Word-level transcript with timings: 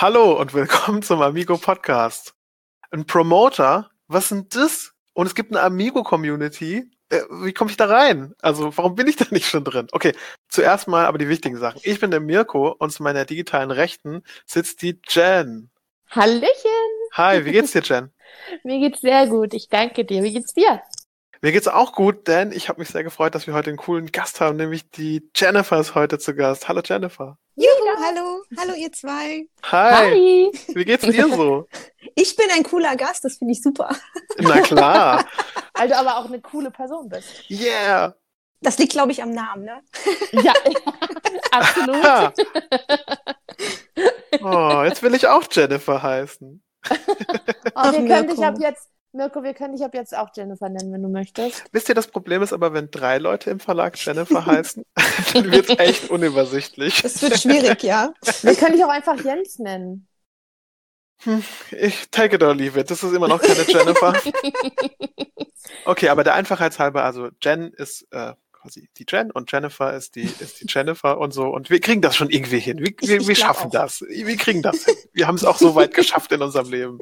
Hallo 0.00 0.40
und 0.40 0.54
willkommen 0.54 1.02
zum 1.02 1.22
Amigo 1.22 1.58
Podcast. 1.58 2.32
Ein 2.92 3.04
Promoter? 3.04 3.90
Was 4.06 4.28
sind 4.28 4.54
das? 4.54 4.92
Und 5.12 5.26
es 5.26 5.34
gibt 5.34 5.50
eine 5.50 5.60
Amigo-Community. 5.60 6.88
Äh, 7.08 7.22
wie 7.42 7.52
komme 7.52 7.72
ich 7.72 7.76
da 7.76 7.86
rein? 7.86 8.32
Also, 8.40 8.76
warum 8.76 8.94
bin 8.94 9.08
ich 9.08 9.16
da 9.16 9.24
nicht 9.30 9.48
schon 9.48 9.64
drin? 9.64 9.88
Okay, 9.90 10.12
zuerst 10.48 10.86
mal 10.86 11.06
aber 11.06 11.18
die 11.18 11.28
wichtigen 11.28 11.56
Sachen. 11.56 11.80
Ich 11.82 11.98
bin 11.98 12.12
der 12.12 12.20
Mirko 12.20 12.76
und 12.78 12.92
zu 12.92 13.02
meiner 13.02 13.24
digitalen 13.24 13.72
Rechten 13.72 14.22
sitzt 14.46 14.82
die 14.82 15.00
Jen. 15.08 15.68
Hallöchen! 16.12 16.46
Hi, 17.14 17.44
wie 17.44 17.50
geht's 17.50 17.72
dir, 17.72 17.82
Jen? 17.82 18.12
Mir 18.62 18.78
geht's 18.78 19.00
sehr 19.00 19.26
gut, 19.26 19.52
ich 19.52 19.68
danke 19.68 20.04
dir. 20.04 20.22
Wie 20.22 20.32
geht's 20.32 20.54
dir? 20.54 20.80
Mir 21.40 21.50
geht's 21.50 21.66
auch 21.66 21.92
gut, 21.92 22.28
denn 22.28 22.52
ich 22.52 22.68
habe 22.68 22.80
mich 22.80 22.88
sehr 22.88 23.02
gefreut, 23.02 23.34
dass 23.34 23.48
wir 23.48 23.54
heute 23.54 23.70
einen 23.70 23.78
coolen 23.78 24.12
Gast 24.12 24.40
haben, 24.40 24.56
nämlich 24.56 24.90
die 24.90 25.28
Jennifer 25.34 25.80
ist 25.80 25.96
heute 25.96 26.20
zu 26.20 26.36
Gast. 26.36 26.68
Hallo 26.68 26.82
Jennifer. 26.84 27.36
Juhu, 27.54 27.77
hallo, 27.96 28.42
hallo 28.58 28.74
ihr 28.74 28.92
zwei. 28.92 29.46
Hi. 29.64 29.92
Hi! 29.94 30.52
Wie 30.74 30.84
geht's 30.84 31.04
dir 31.04 31.28
so? 31.28 31.66
Ich 32.14 32.34
bin 32.34 32.46
ein 32.50 32.64
cooler 32.64 32.96
Gast, 32.96 33.24
das 33.24 33.36
finde 33.36 33.52
ich 33.52 33.62
super. 33.62 33.94
Na 34.38 34.60
klar. 34.60 35.24
Weil 35.74 35.88
du 35.88 35.96
aber 35.96 36.16
auch 36.16 36.24
eine 36.26 36.40
coole 36.40 36.70
Person 36.70 37.08
bist. 37.08 37.28
Yeah. 37.48 38.16
Das 38.60 38.76
liegt, 38.78 38.92
glaube 38.92 39.12
ich, 39.12 39.22
am 39.22 39.30
Namen, 39.30 39.64
ne? 39.64 39.82
Ja, 40.32 40.52
absolut. 41.52 42.34
Oh, 44.42 44.82
jetzt 44.84 45.02
will 45.02 45.14
ich 45.14 45.28
auch 45.28 45.44
Jennifer 45.50 46.02
heißen. 46.02 46.60
Oh, 46.90 46.94
Ach, 47.74 47.92
können 47.92 48.26
dich 48.26 48.38
Mirko. 48.38 48.42
ab 48.42 48.54
jetzt, 48.58 48.88
Mirko, 49.18 49.42
wir 49.42 49.52
können 49.52 49.74
dich 49.74 49.84
ab 49.84 49.94
jetzt 49.94 50.16
auch 50.16 50.28
Jennifer 50.34 50.68
nennen, 50.68 50.92
wenn 50.92 51.02
du 51.02 51.08
möchtest. 51.08 51.64
Wisst 51.72 51.88
ihr, 51.88 51.94
das 51.96 52.06
Problem 52.06 52.40
ist 52.40 52.52
aber, 52.52 52.72
wenn 52.72 52.88
drei 52.88 53.18
Leute 53.18 53.50
im 53.50 53.58
Verlag 53.58 53.98
Jennifer 53.98 54.46
heißen, 54.46 54.84
dann 55.34 55.50
wird's 55.50 55.70
echt 55.70 56.08
unübersichtlich. 56.08 57.04
Es 57.04 57.20
wird 57.20 57.36
schwierig, 57.40 57.82
ja. 57.82 58.14
Wir 58.42 58.54
können 58.54 58.76
dich 58.76 58.84
auch 58.84 58.90
einfach 58.90 59.20
Jens 59.22 59.58
nennen. 59.58 60.06
Ich 61.72 62.08
take 62.10 62.36
it 62.36 62.44
or 62.44 62.54
leave 62.54 62.78
it. 62.78 62.88
Das 62.92 63.02
ist 63.02 63.12
immer 63.12 63.26
noch 63.26 63.42
keine 63.42 63.64
Jennifer. 63.66 64.14
Okay, 65.84 66.08
aber 66.08 66.24
der 66.24 66.34
Einfachheit 66.34 66.78
halber, 66.78 67.04
also 67.04 67.28
Jen 67.42 67.72
ist 67.72 68.06
äh, 68.10 68.32
quasi 68.60 68.88
die 68.96 69.06
Jen 69.08 69.30
und 69.30 69.50
Jennifer 69.50 69.94
ist 69.94 70.14
die, 70.14 70.22
ist 70.22 70.60
die 70.60 70.66
Jennifer 70.68 71.18
und 71.18 71.32
so. 71.32 71.48
Und 71.48 71.70
wir 71.70 71.80
kriegen 71.80 72.00
das 72.00 72.16
schon 72.16 72.30
irgendwie 72.30 72.58
hin. 72.58 72.78
Wir, 72.78 72.92
wir, 73.00 73.26
wir 73.26 73.34
schaffen 73.34 73.68
auch. 73.68 73.72
das. 73.72 74.00
Wir 74.02 74.36
kriegen 74.36 74.62
das 74.62 74.84
hin. 74.84 74.94
Wir 75.12 75.26
haben 75.26 75.36
es 75.36 75.44
auch 75.44 75.58
so 75.58 75.74
weit 75.74 75.94
geschafft 75.94 76.32
in 76.32 76.42
unserem 76.42 76.70
Leben. 76.70 76.98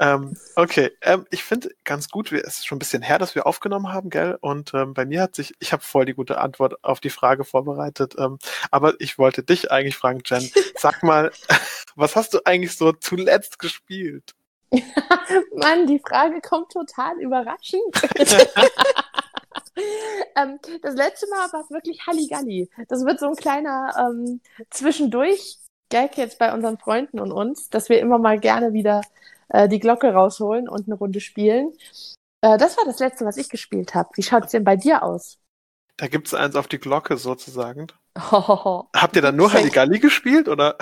Ähm, 0.00 0.36
okay, 0.56 0.90
ähm, 1.02 1.26
ich 1.30 1.42
finde 1.42 1.70
ganz 1.84 2.08
gut, 2.08 2.30
wir, 2.32 2.44
es 2.44 2.58
ist 2.58 2.66
schon 2.66 2.76
ein 2.76 2.78
bisschen 2.80 3.02
her, 3.02 3.18
dass 3.18 3.34
wir 3.34 3.46
aufgenommen 3.46 3.92
haben, 3.92 4.10
gell? 4.10 4.38
Und 4.40 4.72
ähm, 4.74 4.94
bei 4.94 5.04
mir 5.04 5.22
hat 5.22 5.34
sich, 5.34 5.52
ich 5.58 5.72
habe 5.72 5.82
voll 5.82 6.04
die 6.04 6.14
gute 6.14 6.38
Antwort 6.38 6.82
auf 6.84 7.00
die 7.00 7.10
Frage 7.10 7.44
vorbereitet. 7.44 8.14
Ähm, 8.18 8.38
aber 8.70 8.94
ich 9.00 9.18
wollte 9.18 9.42
dich 9.42 9.70
eigentlich 9.70 9.96
fragen, 9.96 10.22
Jen, 10.24 10.50
sag 10.76 11.02
mal, 11.02 11.32
was 11.96 12.16
hast 12.16 12.34
du 12.34 12.40
eigentlich 12.44 12.76
so 12.76 12.92
zuletzt 12.92 13.58
gespielt? 13.58 14.34
Mann, 15.54 15.86
die 15.86 16.00
Frage 16.06 16.40
kommt 16.40 16.72
total 16.72 17.18
überraschend. 17.20 17.82
ähm, 20.36 20.58
das 20.82 20.94
letzte 20.94 21.28
Mal 21.28 21.52
war 21.52 21.62
es 21.62 21.70
wirklich 21.70 22.06
Halligalli. 22.06 22.70
Das 22.88 23.04
wird 23.04 23.20
so 23.20 23.26
ein 23.26 23.36
kleiner 23.36 23.92
ähm, 23.98 24.40
Zwischendurch-Gag 24.70 26.16
jetzt 26.16 26.38
bei 26.38 26.52
unseren 26.52 26.78
Freunden 26.78 27.20
und 27.20 27.32
uns, 27.32 27.68
dass 27.68 27.88
wir 27.88 28.00
immer 28.00 28.18
mal 28.18 28.38
gerne 28.38 28.72
wieder 28.72 29.02
äh, 29.48 29.68
die 29.68 29.80
Glocke 29.80 30.12
rausholen 30.12 30.68
und 30.68 30.86
eine 30.86 30.96
Runde 30.96 31.20
spielen. 31.20 31.72
Äh, 32.42 32.58
das 32.58 32.76
war 32.76 32.84
das 32.84 32.98
letzte, 32.98 33.24
was 33.24 33.36
ich 33.36 33.48
gespielt 33.48 33.94
habe. 33.94 34.10
Wie 34.14 34.22
schaut 34.22 34.44
es 34.44 34.50
denn 34.52 34.64
bei 34.64 34.76
dir 34.76 35.02
aus? 35.02 35.38
Da 35.96 36.06
gibt's 36.06 36.34
eins 36.34 36.54
auf 36.54 36.68
die 36.68 36.78
Glocke 36.78 37.16
sozusagen. 37.16 37.88
Hohoho. 38.16 38.88
Habt 38.94 39.16
ihr 39.16 39.22
dann 39.22 39.36
nur. 39.36 39.52
Halligalli 39.52 39.98
gespielt 39.98 40.48
oder? 40.48 40.76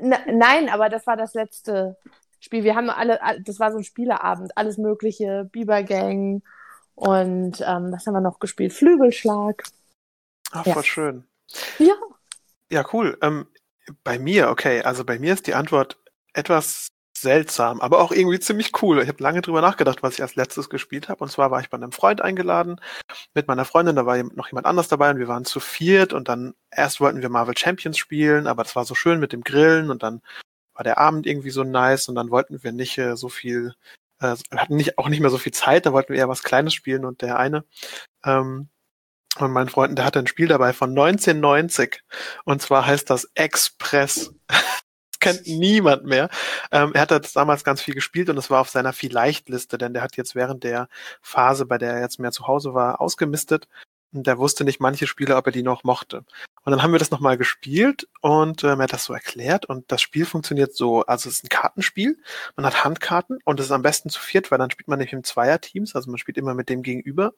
Na, 0.00 0.18
nein, 0.26 0.68
aber 0.68 0.88
das 0.88 1.06
war 1.06 1.16
das 1.16 1.34
letzte 1.34 1.96
Spiel. 2.40 2.64
Wir 2.64 2.74
haben 2.74 2.90
alle, 2.90 3.20
das 3.44 3.60
war 3.60 3.70
so 3.70 3.78
ein 3.78 3.84
Spieleabend, 3.84 4.56
alles 4.56 4.78
Mögliche, 4.78 5.48
Biber 5.52 5.82
Gang 5.82 6.42
und 6.94 7.60
ähm, 7.60 7.92
was 7.92 8.06
haben 8.06 8.14
wir 8.14 8.20
noch 8.20 8.38
gespielt? 8.38 8.72
Flügelschlag. 8.72 9.64
Ah, 10.52 10.62
Ja. 10.64 10.74
voll 10.74 10.84
schön. 10.84 11.24
Ja. 11.78 11.94
Ja, 12.70 12.84
cool. 12.92 13.18
Ähm, 13.22 13.46
bei 14.02 14.18
mir, 14.18 14.48
okay, 14.50 14.82
also 14.82 15.04
bei 15.04 15.18
mir 15.18 15.34
ist 15.34 15.46
die 15.46 15.54
Antwort 15.54 15.98
etwas 16.32 16.88
seltsam, 17.16 17.80
aber 17.80 18.00
auch 18.00 18.10
irgendwie 18.10 18.40
ziemlich 18.40 18.82
cool. 18.82 19.00
Ich 19.00 19.08
habe 19.08 19.22
lange 19.22 19.40
drüber 19.40 19.60
nachgedacht, 19.60 20.02
was 20.02 20.14
ich 20.14 20.22
als 20.22 20.34
letztes 20.34 20.68
gespielt 20.68 21.08
habe. 21.08 21.22
Und 21.22 21.30
zwar 21.30 21.50
war 21.50 21.60
ich 21.60 21.70
bei 21.70 21.76
einem 21.76 21.92
Freund 21.92 22.20
eingeladen 22.20 22.80
mit 23.34 23.46
meiner 23.46 23.64
Freundin, 23.64 23.96
da 23.96 24.04
war 24.04 24.20
noch 24.22 24.48
jemand 24.48 24.66
anders 24.66 24.88
dabei 24.88 25.10
und 25.10 25.18
wir 25.18 25.28
waren 25.28 25.44
zu 25.44 25.60
viert 25.60 26.12
und 26.12 26.28
dann 26.28 26.54
erst 26.70 27.00
wollten 27.00 27.22
wir 27.22 27.28
Marvel 27.28 27.56
Champions 27.56 27.98
spielen, 27.98 28.46
aber 28.46 28.64
das 28.64 28.74
war 28.76 28.84
so 28.84 28.94
schön 28.94 29.20
mit 29.20 29.32
dem 29.32 29.42
Grillen 29.42 29.90
und 29.90 30.02
dann 30.02 30.22
war 30.74 30.82
der 30.84 30.98
Abend 30.98 31.26
irgendwie 31.26 31.50
so 31.50 31.62
nice 31.62 32.08
und 32.08 32.16
dann 32.16 32.30
wollten 32.30 32.62
wir 32.64 32.72
nicht 32.72 32.98
äh, 32.98 33.16
so 33.16 33.28
viel, 33.28 33.74
äh, 34.24 34.56
hatten 34.56 34.76
nicht, 34.76 34.98
auch 34.98 35.08
nicht 35.08 35.20
mehr 35.20 35.30
so 35.30 35.38
viel 35.38 35.52
Zeit, 35.52 35.86
da 35.86 35.92
wollten 35.92 36.12
wir 36.12 36.18
eher 36.20 36.28
was 36.28 36.42
Kleines 36.42 36.74
spielen 36.74 37.04
und 37.04 37.22
der 37.22 37.38
eine, 37.38 37.64
ähm, 38.24 38.68
und 39.38 39.50
mein 39.52 39.68
Freund, 39.68 39.98
der 39.98 40.04
hatte 40.04 40.20
ein 40.20 40.26
Spiel 40.26 40.48
dabei 40.48 40.72
von 40.72 40.90
1990 40.90 42.02
und 42.44 42.62
zwar 42.62 42.86
heißt 42.86 43.10
das 43.10 43.30
Express. 43.34 44.32
Kennt 45.20 45.46
niemand 45.46 46.04
mehr. 46.04 46.28
Ähm, 46.70 46.92
er 46.94 47.02
hat 47.02 47.10
das 47.10 47.32
damals 47.32 47.64
ganz 47.64 47.80
viel 47.80 47.94
gespielt 47.94 48.28
und 48.28 48.36
es 48.36 48.50
war 48.50 48.60
auf 48.60 48.68
seiner 48.68 48.92
Vielleicht-Liste, 48.92 49.78
denn 49.78 49.94
der 49.94 50.02
hat 50.02 50.16
jetzt 50.16 50.34
während 50.34 50.64
der 50.64 50.88
Phase, 51.22 51.66
bei 51.66 51.78
der 51.78 51.94
er 51.94 52.00
jetzt 52.00 52.20
mehr 52.20 52.30
zu 52.30 52.46
Hause 52.46 52.74
war, 52.74 53.00
ausgemistet 53.00 53.66
und 54.14 54.26
der 54.26 54.38
wusste 54.38 54.64
nicht 54.64 54.80
manche 54.80 55.06
Spiele, 55.06 55.36
ob 55.36 55.46
er 55.46 55.52
die 55.52 55.62
noch 55.62 55.84
mochte. 55.84 56.24
Und 56.64 56.70
dann 56.70 56.82
haben 56.82 56.92
wir 56.92 56.98
das 56.98 57.10
nochmal 57.10 57.36
gespielt 57.36 58.08
und 58.20 58.64
ähm, 58.64 58.80
er 58.80 58.84
hat 58.84 58.92
das 58.92 59.04
so 59.04 59.12
erklärt 59.12 59.66
und 59.66 59.90
das 59.90 60.00
Spiel 60.00 60.24
funktioniert 60.24 60.74
so, 60.74 61.02
also 61.02 61.28
es 61.28 61.36
ist 61.36 61.44
ein 61.44 61.48
Kartenspiel, 61.48 62.18
man 62.56 62.66
hat 62.66 62.84
Handkarten 62.84 63.38
und 63.44 63.60
es 63.60 63.66
ist 63.66 63.72
am 63.72 63.82
besten 63.82 64.08
zu 64.08 64.20
viert, 64.20 64.50
weil 64.50 64.58
dann 64.58 64.70
spielt 64.70 64.88
man 64.88 64.98
nämlich 64.98 65.12
im 65.12 65.24
Zweierteams, 65.24 65.94
also 65.94 66.10
man 66.10 66.18
spielt 66.18 66.38
immer 66.38 66.54
mit 66.54 66.68
dem 66.68 66.82
Gegenüber. 66.82 67.32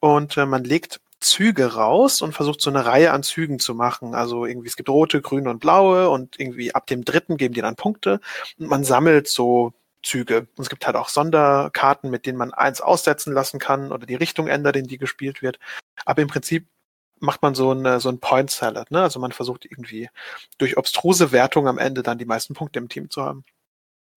Und 0.00 0.36
äh, 0.36 0.46
man 0.46 0.64
legt 0.64 1.00
Züge 1.20 1.74
raus 1.74 2.22
und 2.22 2.32
versucht 2.32 2.60
so 2.60 2.70
eine 2.70 2.84
Reihe 2.84 3.12
an 3.12 3.22
Zügen 3.22 3.58
zu 3.60 3.74
machen. 3.74 4.14
Also 4.14 4.44
irgendwie, 4.44 4.66
es 4.66 4.76
gibt 4.76 4.88
rote, 4.88 5.22
grüne 5.22 5.48
und 5.48 5.60
blaue 5.60 6.10
und 6.10 6.38
irgendwie 6.40 6.74
ab 6.74 6.86
dem 6.88 7.04
dritten 7.04 7.36
geben 7.36 7.54
die 7.54 7.60
dann 7.60 7.76
Punkte. 7.76 8.20
Und 8.58 8.66
man 8.68 8.84
sammelt 8.84 9.28
so 9.28 9.72
Züge. 10.02 10.48
Und 10.56 10.62
es 10.62 10.70
gibt 10.70 10.86
halt 10.86 10.96
auch 10.96 11.08
Sonderkarten, 11.08 12.10
mit 12.10 12.26
denen 12.26 12.38
man 12.38 12.52
eins 12.52 12.80
aussetzen 12.80 13.32
lassen 13.32 13.58
kann 13.60 13.92
oder 13.92 14.06
die 14.06 14.14
Richtung 14.14 14.48
ändert, 14.48 14.76
in 14.76 14.86
die 14.86 14.98
gespielt 14.98 15.42
wird. 15.42 15.58
Aber 16.04 16.22
im 16.22 16.28
Prinzip 16.28 16.66
macht 17.20 17.42
man 17.42 17.54
so 17.54 17.72
ein, 17.72 18.00
so 18.00 18.08
ein 18.08 18.20
Point 18.20 18.50
Salad, 18.50 18.90
ne? 18.90 19.02
Also 19.02 19.20
man 19.20 19.32
versucht 19.32 19.64
irgendwie 19.64 20.10
durch 20.58 20.76
obstruse 20.76 21.32
Wertung 21.32 21.68
am 21.68 21.78
Ende 21.78 22.02
dann 22.02 22.18
die 22.18 22.24
meisten 22.24 22.54
Punkte 22.54 22.80
im 22.80 22.88
Team 22.88 23.10
zu 23.10 23.22
haben. 23.22 23.44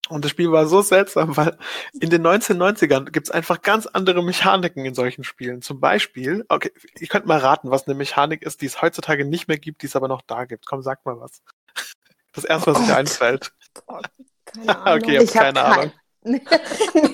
Und 0.10 0.24
das 0.24 0.32
Spiel 0.32 0.52
war 0.52 0.68
so 0.68 0.82
seltsam, 0.82 1.36
weil 1.38 1.58
in 2.00 2.10
den 2.12 2.26
1990ern 2.26 3.10
gibt's 3.12 3.32
einfach 3.32 3.62
ganz 3.62 3.88
andere 3.88 4.24
Mechaniken 4.24 4.86
in 4.86 4.94
solchen 4.94 5.24
Spielen. 5.24 5.62
Zum 5.64 5.80
Beispiel, 5.80 6.46
okay, 6.50 6.72
ihr 7.00 7.08
könnt 7.08 7.26
mal 7.26 7.40
raten, 7.40 7.72
was 7.72 7.88
eine 7.88 7.96
Mechanik 7.96 8.44
ist, 8.44 8.62
die 8.62 8.68
es 8.68 8.82
heutzutage 8.82 9.26
nicht 9.26 9.48
mehr 9.48 9.58
gibt, 9.58 9.82
die 9.82 9.88
es 9.88 9.96
aber 9.96 10.08
noch 10.08 10.22
da 10.22 10.46
gibt. 10.46 10.68
Komm, 10.68 10.82
sag 10.84 11.06
mal 11.06 11.20
was. 11.20 11.42
Das 12.34 12.44
erste, 12.44 12.72
was 12.72 12.80
Oh 12.80 12.86
Gott. 12.86 12.92
einfällt. 12.92 13.54
Okay, 14.86 15.18
Ich 15.22 15.36
hab 15.36 15.44
keine 15.44 15.60
kein- 15.62 15.74
Ahnung. 15.80 15.92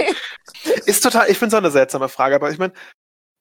Ist 0.86 1.02
total, 1.04 1.30
ich 1.30 1.38
finde 1.38 1.48
es 1.48 1.54
auch 1.56 1.64
eine 1.64 1.72
seltsame 1.72 2.10
Frage, 2.10 2.36
aber 2.36 2.52
ich 2.52 2.58
meine, 2.58 2.74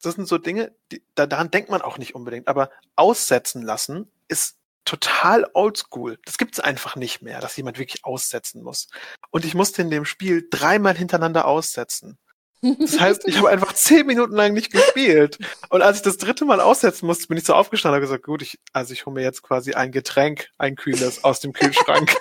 das 0.02 0.14
sind 0.14 0.26
so 0.26 0.38
Dinge, 0.38 0.74
die, 0.90 1.02
da, 1.14 1.26
daran 1.26 1.50
denkt 1.50 1.70
man 1.70 1.82
auch 1.82 1.98
nicht 1.98 2.14
unbedingt, 2.14 2.48
aber 2.48 2.70
aussetzen 2.96 3.62
lassen 3.62 4.10
ist 4.28 4.56
total 4.86 5.46
oldschool. 5.52 6.18
Das 6.24 6.38
gibt's 6.38 6.58
einfach 6.58 6.96
nicht 6.96 7.20
mehr, 7.22 7.40
dass 7.40 7.56
jemand 7.56 7.78
wirklich 7.78 8.04
aussetzen 8.04 8.62
muss. 8.62 8.88
Und 9.30 9.44
ich 9.44 9.54
musste 9.54 9.82
in 9.82 9.90
dem 9.90 10.04
Spiel 10.06 10.48
dreimal 10.50 10.96
hintereinander 10.96 11.46
aussetzen. 11.46 12.18
Das 12.62 12.98
heißt, 13.00 13.26
ich 13.26 13.38
habe 13.38 13.48
einfach 13.48 13.72
zehn 13.72 14.06
Minuten 14.06 14.34
lang 14.34 14.52
nicht 14.52 14.70
gespielt. 14.72 15.38
Und 15.70 15.80
als 15.82 15.98
ich 15.98 16.02
das 16.02 16.18
dritte 16.18 16.44
Mal 16.44 16.60
aussetzen 16.60 17.06
musste, 17.06 17.26
bin 17.28 17.38
ich 17.38 17.44
so 17.44 17.54
aufgestanden 17.54 17.94
und 17.94 18.02
habe 18.02 18.06
gesagt, 18.06 18.24
gut, 18.24 18.42
ich, 18.42 18.58
also 18.72 18.92
ich 18.92 19.06
hole 19.06 19.14
mir 19.14 19.22
jetzt 19.22 19.42
quasi 19.42 19.72
ein 19.74 19.92
Getränk, 19.92 20.48
ein 20.58 20.76
kühles 20.76 21.24
aus 21.24 21.40
dem 21.40 21.52
Kühlschrank. 21.54 22.14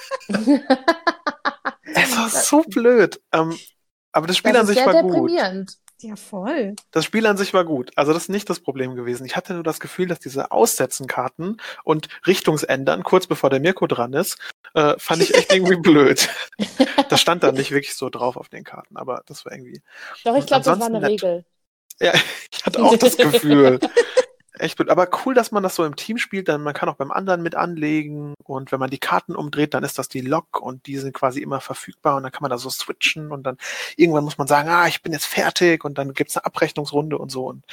Es 1.96 2.18
war 2.18 2.30
so 2.30 2.62
blöd. 2.64 3.22
Ähm, 3.32 3.58
aber 4.12 4.28
das 4.28 4.38
Spiel 4.38 4.54
das 4.54 4.62
an 4.62 4.68
sich 4.68 4.78
war 4.78 5.04
gut. 5.04 5.32
Ja, 6.02 6.16
voll. 6.16 6.76
Das 6.92 7.04
Spiel 7.04 7.26
an 7.28 7.36
sich 7.36 7.54
war 7.54 7.66
gut. 7.66 7.92
Also 7.96 8.14
das 8.14 8.24
ist 8.24 8.30
nicht 8.30 8.50
das 8.50 8.62
Problem 8.62 8.96
gewesen. 8.96 9.26
Ich 9.26 9.36
hatte 9.36 9.54
nur 9.54 9.64
das 9.64 9.82
Gefühl, 9.82 10.08
dass 10.08 10.20
diese 10.20 10.52
Aussetzenkarten 10.52 11.60
und 11.84 12.08
Richtungsändern, 12.26 13.04
kurz 13.04 13.28
bevor 13.28 13.50
der 13.50 13.60
Mirko 13.60 13.86
dran 13.86 14.14
ist, 14.14 14.38
äh, 14.76 14.96
fand 14.98 15.22
ich 15.22 15.36
echt 15.36 15.52
irgendwie 15.52 15.76
blöd. 15.82 16.30
Das 17.10 17.20
stand 17.20 17.44
dann 17.44 17.56
nicht 17.56 17.72
wirklich 17.72 17.96
so 17.96 18.10
drauf 18.10 18.38
auf 18.38 18.48
den 18.48 18.64
Karten, 18.64 18.96
aber 18.96 19.24
das 19.26 19.44
war 19.44 19.52
irgendwie. 19.52 19.82
Doch, 20.24 20.38
ich 20.38 20.46
glaube, 20.46 20.64
das 20.64 20.80
war 20.80 20.88
eine 20.88 21.02
nett. 21.02 21.10
Regel. 21.12 21.46
Ja, 22.00 22.14
ich 22.52 22.66
hatte 22.66 22.82
auch 22.82 22.96
das 22.96 23.18
Gefühl. 23.18 23.80
Echt 24.60 24.76
blöd. 24.78 24.90
Aber 24.90 25.08
cool, 25.26 25.34
dass 25.34 25.52
man 25.52 25.64
das 25.64 25.76
so 25.76 25.86
im 25.86 25.96
Team 25.96 26.18
spielt, 26.18 26.50
dann 26.50 26.62
man 26.62 26.74
kann 26.74 26.90
auch 26.90 26.96
beim 26.96 27.12
anderen 27.12 27.42
mit 27.42 27.56
anlegen 27.56 28.34
und 28.44 28.72
wenn 28.72 28.80
man 28.80 28.90
die 28.90 29.00
Karten 29.00 29.36
umdreht, 29.36 29.74
dann 29.74 29.84
ist 29.86 29.98
das 29.98 30.10
die 30.10 30.22
Lok 30.22 30.62
und 30.62 30.86
die 30.86 30.98
sind 30.98 31.14
quasi 31.14 31.42
immer 31.42 31.62
verfügbar 31.62 32.18
und 32.18 32.24
dann 32.24 32.32
kann 32.34 32.42
man 32.42 32.52
da 32.52 32.58
so 32.58 32.70
switchen 32.70 33.32
und 33.32 33.44
dann 33.44 33.58
irgendwann 33.96 34.26
muss 34.26 34.38
man 34.38 34.48
sagen, 34.48 34.68
ah, 34.70 34.88
ich 34.88 35.02
bin 35.02 35.14
jetzt 35.14 35.28
fertig 35.28 35.86
und 35.86 35.98
dann 35.98 36.14
gibt's 36.14 36.36
eine 36.36 36.46
Abrechnungsrunde 36.46 37.18
und 37.18 37.32
so. 37.32 37.48
Und 37.48 37.64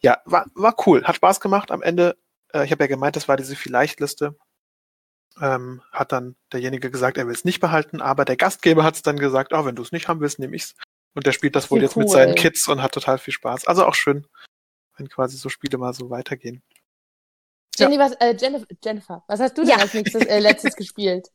ja, 0.00 0.18
war, 0.24 0.46
war 0.54 0.74
cool, 0.86 1.04
hat 1.04 1.16
Spaß 1.16 1.40
gemacht. 1.40 1.70
Am 1.70 1.82
Ende, 1.82 2.16
äh, 2.52 2.64
ich 2.64 2.72
habe 2.72 2.84
ja 2.84 2.88
gemeint, 2.88 3.16
das 3.16 3.28
war 3.28 3.36
diese 3.36 3.56
Vielleicht-Liste. 3.56 4.36
ähm, 5.40 5.82
hat 5.92 6.12
dann 6.12 6.36
derjenige 6.52 6.90
gesagt, 6.90 7.18
er 7.18 7.26
will 7.26 7.34
es 7.34 7.44
nicht 7.44 7.60
behalten, 7.60 8.00
aber 8.00 8.24
der 8.24 8.36
Gastgeber 8.36 8.84
hat 8.84 8.94
es 8.94 9.02
dann 9.02 9.18
gesagt, 9.18 9.52
oh, 9.52 9.64
wenn 9.64 9.76
du 9.76 9.82
es 9.82 9.92
nicht 9.92 10.08
haben 10.08 10.20
willst, 10.20 10.38
nehme 10.38 10.56
ich's. 10.56 10.74
Und 11.14 11.26
der 11.26 11.32
spielt 11.32 11.56
das 11.56 11.70
wohl 11.70 11.80
jetzt 11.82 11.96
mit 11.96 12.08
cool. 12.08 12.12
seinen 12.12 12.34
Kids 12.34 12.68
und 12.68 12.82
hat 12.82 12.92
total 12.92 13.18
viel 13.18 13.34
Spaß. 13.34 13.66
Also 13.66 13.86
auch 13.86 13.94
schön, 13.94 14.26
wenn 14.96 15.08
quasi 15.08 15.36
so 15.36 15.48
Spiele 15.48 15.78
mal 15.78 15.92
so 15.92 16.10
weitergehen. 16.10 16.62
Ja. 17.78 17.88
Jenny, 17.88 17.98
was, 17.98 18.12
äh, 18.14 18.36
Jennifer, 18.38 18.66
Jennifer, 18.82 19.24
was 19.26 19.40
hast 19.40 19.58
du 19.58 19.62
denn 19.62 19.70
Ja. 19.70 19.76
als 19.78 19.94
nächstes, 19.94 20.22
äh, 20.26 20.38
letztes 20.38 20.76
gespielt? 20.76 21.28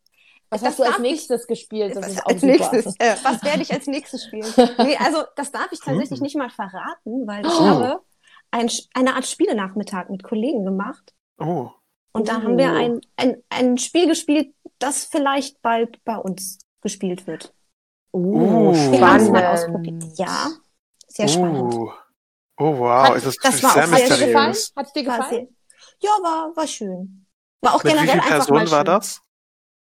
Was 0.49 0.61
Das 0.61 0.69
hast 0.69 0.79
du 0.79 0.83
als 0.83 0.91
darf 0.93 0.99
ich- 1.03 1.11
nächstes 1.11 1.47
gespielt? 1.47 1.95
Das 1.95 2.03
Was, 2.05 2.11
ist 2.13 2.21
auch 2.23 2.27
als 2.27 2.41
super. 2.41 2.53
nächstes, 2.53 2.95
äh, 2.99 3.15
was 3.23 3.43
werde 3.43 3.61
ich 3.61 3.71
als 3.73 3.87
nächstes 3.87 4.25
spielen? 4.25 4.45
Nee, 4.79 4.97
also 4.97 5.23
das 5.35 5.51
darf 5.51 5.67
ich 5.71 5.79
tatsächlich 5.79 6.19
Hm. 6.19 6.23
nicht 6.23 6.35
mal 6.37 6.49
verraten, 6.49 7.27
weil 7.27 7.45
ich 7.45 7.51
Oh. 7.51 7.65
habe 7.65 8.01
ein, 8.51 8.69
eine 8.93 9.15
Art 9.15 9.27
Spielenachmittag 9.27 10.09
mit 10.09 10.23
Kollegen 10.23 10.63
gemacht. 10.65 11.13
Oh, 11.39 11.69
Und 12.13 12.27
da 12.29 12.37
Oh. 12.37 12.41
haben 12.43 12.57
wir 12.57 12.71
ein, 12.71 13.01
ein, 13.17 13.43
ein 13.49 13.77
Spiel 13.77 14.07
gespielt, 14.07 14.55
das 14.79 15.05
vielleicht 15.05 15.61
bald 15.61 16.03
bei 16.05 16.15
uns 16.17 16.57
gespielt 16.81 17.27
wird. 17.27 17.53
Wir 18.13 18.39
haben 18.41 18.71
es 18.71 18.89
mal 18.89 19.19
spannend. 19.19 19.45
ausprobiert. 19.45 20.03
Ja, 20.17 20.47
sehr 21.07 21.27
spannend. 21.27 21.73
oh, 21.75 21.91
oh 22.59 22.77
wow, 22.79 23.09
Hat- 23.09 23.15
es 23.15 23.25
ist 23.25 23.43
das 23.43 23.63
war 23.63 23.73
sehr 23.73 23.87
auch 23.87 23.91
Hat 23.91 24.07
dir 24.09 24.17
gefallen? 24.17 24.51
mysteriös. 24.51 24.73
Hat 24.75 24.87
es 24.87 24.93
dir 24.93 25.05
War 25.05 25.17
gefallen? 25.19 25.57
ja, 26.01 26.09
war, 26.21 26.55
war 26.55 26.67
schön. 26.67 27.27
War 27.61 27.75
auch 27.75 27.83
Mit 27.83 27.93
wie 28.01 28.05
generell 28.05 28.21
einfach 28.21 28.49
mal 28.51 28.65
Personen 28.65 28.67
schön. 28.67 28.77
war 28.77 28.83
das? 28.83 29.21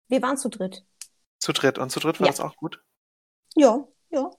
Wir 0.09 0.23
waren 0.23 0.37
zu 0.37 0.49
dritt. 0.49 0.85
Zu 1.39 1.53
dritt. 1.55 1.79
Und 1.79 1.91
zu 1.91 2.01
dritt 2.01 2.21
war 2.21 2.27
Ja. 2.27 2.33
das 2.33 2.41
auch 2.41 2.57
gut? 2.57 2.83
Ja, 3.57 3.87
ja. 4.11 4.31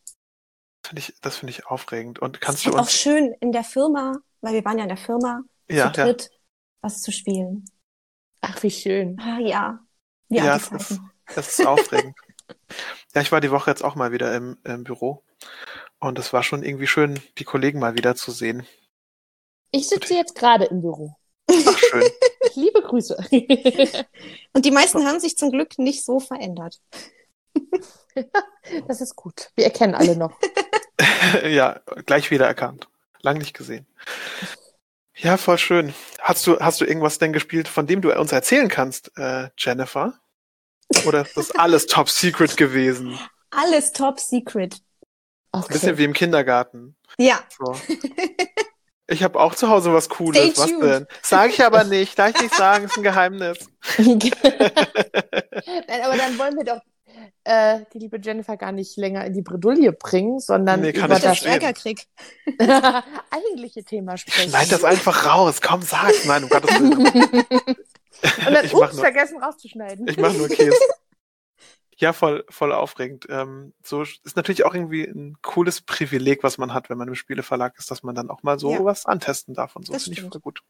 Finde 0.86 1.01
ich, 1.01 1.16
das 1.22 1.38
finde 1.38 1.51
ich 1.51 1.66
aufregend. 1.68 2.19
Und 2.19 2.39
Es 2.42 2.42
kannst 2.42 2.60
ist 2.60 2.66
du 2.68 2.72
halt 2.72 2.80
auch 2.80 2.81
uns, 2.84 2.94
schön 2.94 3.34
in 3.42 3.51
der 3.51 3.63
Firma, 3.63 4.13
weil 4.42 4.54
wir 4.54 4.63
waren 4.66 4.78
ja 4.78 4.83
in 4.83 4.90
der 4.90 4.98
Firma, 4.98 5.42
ja, 5.69 5.92
zu 5.92 6.01
ja, 6.01 6.06
dritt 6.06 6.31
was 6.81 7.01
zu 7.01 7.12
spielen. 7.12 7.66
Ach, 8.42 8.62
wie 8.63 8.72
schön. 8.72 9.19
Ah, 9.19 9.40
ja. 9.40 9.80
Wie 10.30 10.38
ja, 10.38 10.56
es 10.56 10.69
ist, 10.72 11.00
es 11.36 11.60
ist 11.60 11.66
aufregend. 11.66 12.16
ja, 13.16 13.22
ich 13.22 13.31
war 13.31 13.42
die 13.42 13.51
Woche 13.51 13.69
jetzt 13.72 13.83
auch 13.83 13.95
mal 13.95 14.12
wieder 14.12 14.33
im, 14.36 14.57
im 14.63 14.83
Büro. 14.83 15.24
Und 16.00 16.20
es 16.20 16.32
war 16.34 16.44
schon 16.44 16.64
irgendwie 16.64 16.88
schön, 16.88 17.20
die 17.38 17.44
Kollegen 17.44 17.80
mal 17.80 17.96
wieder 17.96 18.16
zu 18.16 18.32
sehen. 18.32 18.66
Ich 19.72 19.90
sitze 19.90 20.14
jetzt 20.14 20.36
gerade 20.36 20.66
im 20.66 20.82
Büro. 20.82 21.16
Ach, 21.50 21.78
schön. 21.78 22.04
Liebe 22.56 22.82
Grüße. 22.82 23.18
Und 24.54 24.66
die 24.66 24.72
meisten 24.72 25.06
haben 25.06 25.20
sich 25.20 25.38
zum 25.38 25.52
Glück 25.52 25.78
nicht 25.78 26.06
so 26.06 26.20
verändert. 26.20 26.80
das 28.88 29.02
ist 29.02 29.16
gut. 29.16 29.52
Wir 29.56 29.66
erkennen 29.66 29.96
alle 29.96 30.16
noch. 30.16 30.40
ja, 31.44 31.82
gleich 32.06 32.32
wieder 32.32 32.46
erkannt. 32.46 32.88
Lang 33.22 33.38
nicht 33.38 33.56
gesehen. 33.56 33.88
Ja, 35.16 35.38
voll 35.38 35.58
schön. 35.58 35.94
Hast 36.20 36.46
du, 36.46 36.60
hast 36.60 36.80
du 36.80 36.86
irgendwas 36.86 37.18
denn 37.18 37.34
gespielt, 37.34 37.68
von 37.68 37.88
dem 37.88 38.02
du 38.02 38.16
uns 38.18 38.32
erzählen 38.32 38.70
kannst, 38.70 39.12
äh, 39.18 39.50
Jennifer? 39.58 40.20
Oder 41.06 41.24
ist 41.24 41.36
das 41.36 41.52
alles 41.52 41.88
top 41.88 42.10
secret 42.10 42.56
gewesen? 42.56 43.18
Alles 43.50 43.92
top 43.94 44.20
secret. 44.20 44.82
Ein 45.63 45.68
bisschen 45.74 45.89
Okay. 45.89 45.98
wie 46.00 46.04
im 46.06 46.13
Kindergarten. 46.13 46.95
Ja. 47.18 47.39
So. 47.57 47.75
Ich 49.09 49.24
habe 49.24 49.39
auch 49.39 49.56
zu 49.56 49.69
Hause 49.69 49.94
was 49.94 50.09
Cooles. 50.09 50.38
Stay 50.38 50.51
Was 50.62 50.69
tuned. 50.69 50.83
denn? 50.83 51.07
Sag 51.24 51.51
ich 51.51 51.63
aber 51.63 51.86
nicht. 51.86 52.19
Darf 52.19 52.31
ich 52.36 52.42
nicht 52.42 52.54
sagen, 52.57 52.83
ist 52.83 52.98
ein 52.98 53.04
Geheimnis. 53.04 53.57
Nein, 53.98 54.19
aber 56.04 56.18
dann 56.18 56.38
wollen 56.38 56.57
wir 56.57 56.65
doch 56.65 56.81
äh, 57.45 57.80
die 57.94 58.00
liebe 58.00 58.19
Jennifer 58.21 58.57
gar 58.57 58.74
nicht 58.74 58.98
länger 58.98 59.24
in 59.25 59.31
die 59.31 59.42
Bredouille 59.42 59.94
bringen, 59.94 60.39
sondern 60.42 60.81
Nee, 60.81 60.92
kann 60.92 61.06
über 61.06 61.13
Das 61.15 61.24
das 61.24 61.38
verstehen. 61.39 61.54
Ärger 61.54 61.71
krieg. 61.71 62.06
eigentliche 63.31 63.83
Thema 63.86 64.18
sprechen. 64.18 64.50
Schneid 64.50 64.71
das 64.74 64.83
einfach 64.83 65.25
raus. 65.25 65.62
Komm, 65.62 65.81
sag's. 65.83 66.25
Nein, 66.25 66.44
um 66.44 66.50
Gottes 66.50 66.77
Willen. 66.77 66.98
Und 66.98 68.54
dann, 68.54 68.69
ups, 68.74 69.00
vergessen 69.00 69.42
rauszuschneiden. 69.42 70.07
ich 70.07 70.18
mach 70.18 70.33
nur 70.33 70.50
Käse. 70.50 70.75
Ja, 72.00 72.14
voll, 72.14 72.46
voll 72.50 72.72
aufregend. 72.74 73.26
Ähm, 73.30 73.74
so 73.84 74.04
ist 74.04 74.36
natürlich 74.36 74.66
auch 74.66 74.74
irgendwie 74.76 75.04
ein 75.04 75.36
cooles 75.42 75.82
Privileg, 75.82 76.44
was 76.44 76.58
man 76.60 76.74
hat, 76.74 76.90
wenn 76.90 76.98
man 76.98 77.08
im 77.08 77.16
Spieleverlag 77.16 77.78
ist, 77.80 77.90
dass 77.90 78.04
man 78.04 78.14
dann 78.14 78.30
auch 78.30 78.44
mal 78.44 78.60
so 78.60 78.72
Ja. 78.72 78.84
was 78.86 79.06
antesten 79.08 79.54
darf 79.56 79.76
und 79.76 79.86
so. 79.88 79.94
Das 79.94 80.04
Finde 80.04 80.22
ich 80.22 80.28
voll 80.30 80.40
gut. 80.42 80.62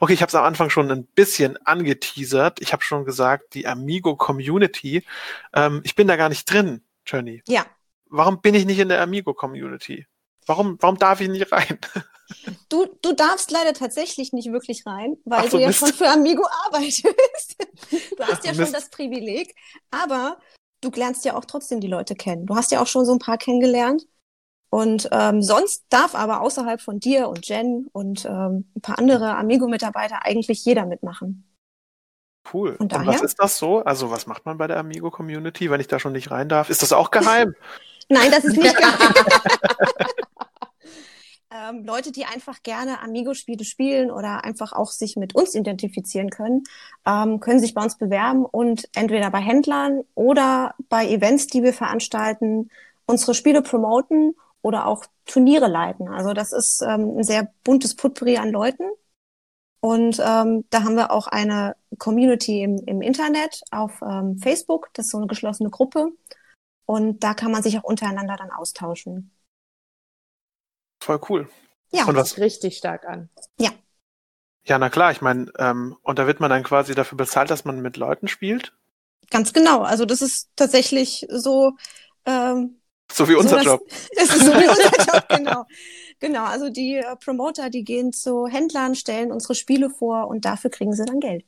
Okay, 0.00 0.12
ich 0.12 0.20
habe 0.22 0.28
es 0.28 0.34
am 0.34 0.44
Anfang 0.44 0.70
schon 0.70 0.90
ein 0.90 1.06
bisschen 1.06 1.56
angeteasert. 1.66 2.60
Ich 2.60 2.72
habe 2.72 2.82
schon 2.82 3.04
gesagt, 3.04 3.54
die 3.54 3.66
Amigo 3.66 4.16
Community. 4.16 5.04
Ähm, 5.54 5.80
ich 5.82 5.94
bin 5.96 6.06
da 6.06 6.16
gar 6.16 6.28
nicht 6.28 6.44
drin, 6.44 6.82
Jenny. 7.06 7.42
Ja. 7.48 7.66
Warum 8.10 8.40
bin 8.40 8.54
ich 8.54 8.64
nicht 8.66 8.78
in 8.78 8.88
der 8.90 9.00
Amigo 9.02 9.34
Community? 9.34 10.06
Warum, 10.46 10.76
warum 10.80 10.96
darf 10.98 11.20
ich 11.20 11.28
nicht 11.28 11.50
rein? 11.52 11.78
Du, 12.68 12.86
du 13.02 13.14
darfst 13.14 13.50
leider 13.50 13.72
tatsächlich 13.72 14.32
nicht 14.34 14.52
wirklich 14.52 14.84
rein, 14.86 15.16
weil 15.24 15.50
so, 15.50 15.56
du 15.56 15.62
ja 15.62 15.68
Mist. 15.68 15.78
schon 15.80 15.92
für 15.94 16.08
Amigo 16.08 16.46
arbeitest. 16.66 17.04
Du 18.16 18.24
hast 18.24 18.40
Ach, 18.40 18.44
ja 18.44 18.50
schon 18.54 18.64
Mist. 18.64 18.74
das 18.74 18.90
Privileg, 18.90 19.54
aber 19.90 20.38
du 20.80 20.90
lernst 20.90 21.24
ja 21.24 21.36
auch 21.36 21.44
trotzdem 21.44 21.80
die 21.80 21.88
Leute 21.88 22.14
kennen. 22.14 22.46
Du 22.46 22.56
hast 22.56 22.70
ja 22.72 22.80
auch 22.82 22.86
schon 22.86 23.04
so 23.06 23.12
ein 23.12 23.18
paar 23.18 23.38
kennengelernt. 23.38 24.06
Und 24.70 25.08
ähm, 25.12 25.42
sonst 25.42 25.86
darf 25.90 26.14
aber 26.14 26.42
außerhalb 26.42 26.80
von 26.80 27.00
dir 27.00 27.28
und 27.28 27.48
Jen 27.48 27.88
und 27.92 28.24
ähm, 28.26 28.70
ein 28.76 28.80
paar 28.82 28.98
andere 28.98 29.36
Amigo-Mitarbeiter 29.36 30.24
eigentlich 30.26 30.64
jeder 30.64 30.86
mitmachen. 30.86 31.44
Cool. 32.52 32.76
Und 32.78 32.92
Und 32.92 33.06
was 33.06 33.20
daher? 33.20 33.22
ist 33.22 33.38
das 33.38 33.58
so? 33.58 33.80
Also 33.84 34.10
was 34.10 34.26
macht 34.26 34.46
man 34.46 34.58
bei 34.58 34.66
der 34.66 34.78
Amigo 34.78 35.10
Community, 35.10 35.70
wenn 35.70 35.80
ich 35.80 35.86
da 35.88 35.98
schon 36.00 36.12
nicht 36.12 36.30
rein 36.30 36.48
darf? 36.48 36.70
Ist 36.70 36.82
das 36.82 36.92
auch 36.92 37.10
geheim? 37.10 37.54
Nein, 38.08 38.30
das 38.30 38.44
ist 38.44 38.56
nicht 38.56 38.76
geheim. 38.76 39.14
ähm, 41.68 41.84
Leute, 41.84 42.12
die 42.12 42.24
einfach 42.24 42.62
gerne 42.62 43.00
Amigo-Spiele 43.02 43.64
spielen 43.64 44.10
oder 44.10 44.44
einfach 44.44 44.72
auch 44.72 44.90
sich 44.90 45.16
mit 45.16 45.34
uns 45.34 45.54
identifizieren 45.54 46.30
können, 46.30 46.64
ähm, 47.06 47.40
können 47.40 47.60
sich 47.60 47.74
bei 47.74 47.82
uns 47.82 47.98
bewerben 47.98 48.44
und 48.44 48.88
entweder 48.94 49.30
bei 49.30 49.40
Händlern 49.40 50.02
oder 50.14 50.74
bei 50.88 51.06
Events, 51.08 51.46
die 51.46 51.62
wir 51.62 51.72
veranstalten, 51.72 52.70
unsere 53.06 53.34
Spiele 53.34 53.62
promoten 53.62 54.34
oder 54.62 54.86
auch 54.86 55.04
Turniere 55.26 55.68
leiten. 55.68 56.08
Also 56.08 56.32
das 56.32 56.52
ist 56.52 56.82
ähm, 56.82 57.18
ein 57.18 57.24
sehr 57.24 57.52
buntes 57.64 57.94
Potpourri 57.96 58.38
an 58.38 58.50
Leuten. 58.50 58.84
Und 59.80 60.18
ähm, 60.18 60.64
da 60.70 60.82
haben 60.82 60.96
wir 60.96 61.12
auch 61.12 61.28
eine 61.28 61.76
Community 61.98 62.62
im, 62.62 62.78
im 62.86 63.00
Internet 63.00 63.62
auf 63.70 64.02
ähm, 64.02 64.38
Facebook. 64.38 64.90
Das 64.94 65.06
ist 65.06 65.12
so 65.12 65.18
eine 65.18 65.28
geschlossene 65.28 65.70
Gruppe. 65.70 66.12
Und 66.84 67.22
da 67.22 67.34
kann 67.34 67.52
man 67.52 67.62
sich 67.62 67.78
auch 67.78 67.84
untereinander 67.84 68.36
dann 68.36 68.50
austauschen. 68.50 69.30
Voll 71.08 71.20
cool. 71.30 71.48
Ja, 71.90 72.04
Und 72.04 72.16
was? 72.16 72.36
Richtig 72.36 72.76
stark 72.76 73.06
an. 73.06 73.30
Ja, 74.66 74.78
na 74.78 74.90
klar, 74.90 75.10
ich 75.10 75.22
meine, 75.22 75.50
ähm, 75.56 75.96
und 76.02 76.18
da 76.18 76.26
wird 76.26 76.40
man 76.40 76.50
dann 76.50 76.62
quasi 76.62 76.94
dafür 76.94 77.16
bezahlt, 77.16 77.48
dass 77.48 77.64
man 77.64 77.80
mit 77.80 77.96
Leuten 77.96 78.28
spielt. 78.28 78.74
ganz 79.30 79.54
genau. 79.54 79.80
Also 79.80 80.04
das 80.04 80.20
ist 80.20 80.50
tatsächlich 80.54 81.26
so. 81.30 81.72
Ähm, 82.26 82.78
So 83.10 83.26
wie 83.26 83.36
unser 83.36 83.48
so, 83.48 83.56
dass- 83.56 83.64
Job. 83.64 83.80
Das 84.16 84.28
ist 84.36 84.44
so 84.44 84.52
wie 84.52 84.68
unser 84.68 85.14
Job, 85.14 85.28
genau. 85.30 85.64
Genau, 86.20 86.44
also 86.44 86.68
die 86.68 86.96
äh, 86.96 87.16
Promoter, 87.16 87.70
die 87.70 87.84
gehen 87.84 88.12
zu 88.12 88.46
Händlern, 88.46 88.94
stellen 88.94 89.32
unsere 89.32 89.54
Spiele 89.54 89.88
vor 89.88 90.28
und 90.28 90.44
dafür 90.44 90.68
kriegen 90.70 90.92
sie 90.92 91.06
dann 91.06 91.20
Geld. 91.20 91.46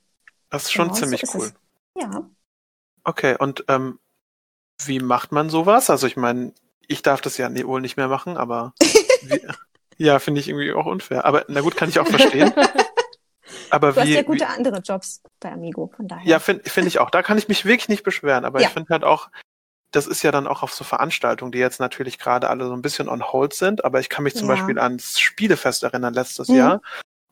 Das 0.48 0.62
ist 0.64 0.72
schon 0.72 0.84
Genau, 0.86 0.94
so 0.94 1.00
ziemlich 1.02 1.22
ist 1.24 1.34
cool. 1.34 1.52
es. 1.94 2.02
Ja. 2.02 2.30
Okay, 3.04 3.36
und 3.38 3.64
ähm, 3.68 3.98
wie 4.86 5.00
macht 5.00 5.32
man 5.32 5.50
sowas? 5.50 5.90
Also 5.90 6.06
ich 6.06 6.16
meine, 6.16 6.54
ich 6.86 7.02
darf 7.02 7.20
das 7.20 7.36
ja 7.36 7.50
nee, 7.50 7.66
wohl 7.66 7.82
nicht 7.82 7.98
mehr 7.98 8.08
machen, 8.08 8.38
aber 8.38 8.72
wie, 9.22 9.40
ja, 9.96 10.18
finde 10.18 10.40
ich 10.40 10.48
irgendwie 10.48 10.72
auch 10.72 10.86
unfair. 10.86 11.24
Aber 11.24 11.44
na 11.48 11.60
gut, 11.60 11.76
kann 11.76 11.88
ich 11.88 11.98
auch 11.98 12.06
verstehen. 12.08 12.52
Aber 13.70 13.92
Du 13.92 14.00
hast 14.00 14.06
wie, 14.08 14.14
ja 14.14 14.20
wie 14.20 14.24
gute 14.24 14.48
andere 14.48 14.78
Jobs 14.78 15.22
bei 15.40 15.50
Amigo, 15.52 15.92
von 15.94 16.08
daher. 16.08 16.26
ja, 16.26 16.38
finde 16.38 16.68
find 16.68 16.86
ich 16.88 16.98
auch. 16.98 17.10
Da 17.10 17.22
kann 17.22 17.38
ich 17.38 17.48
mich 17.48 17.64
wirklich 17.64 17.88
nicht 17.88 18.02
beschweren. 18.02 18.44
Aber 18.44 18.60
Ja. 18.60 18.68
ich 18.68 18.72
finde 18.72 18.88
halt 18.90 19.04
auch, 19.04 19.28
das 19.92 20.06
ist 20.06 20.22
ja 20.22 20.30
dann 20.32 20.46
auch 20.46 20.62
auf 20.62 20.72
so 20.72 20.84
Veranstaltungen, 20.84 21.52
die 21.52 21.58
jetzt 21.58 21.80
natürlich 21.80 22.18
gerade 22.18 22.48
alle 22.48 22.66
so 22.66 22.72
ein 22.72 22.82
bisschen 22.82 23.08
on 23.08 23.22
hold 23.32 23.54
sind. 23.54 23.84
Aber 23.84 24.00
ich 24.00 24.08
kann 24.08 24.24
mich 24.24 24.34
zum 24.34 24.48
Ja. 24.48 24.54
Beispiel 24.54 24.78
ans 24.78 25.18
Spielefest 25.20 25.82
erinnern 25.82 26.14
letztes 26.14 26.48
Mhm. 26.48 26.54
Jahr. 26.56 26.82